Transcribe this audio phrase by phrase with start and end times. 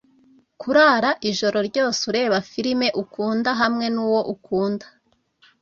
[0.61, 4.85] kurara ijoro ryose ureba firime ukunda hamwe nuwo ukunda.